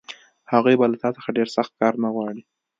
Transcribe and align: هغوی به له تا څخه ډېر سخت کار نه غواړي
هغوی 0.51 0.75
به 0.79 0.85
له 0.91 0.97
تا 1.03 1.09
څخه 1.17 1.29
ډېر 1.37 1.47
سخت 1.55 1.71
کار 1.81 1.93
نه 2.03 2.09
غواړي 2.15 2.41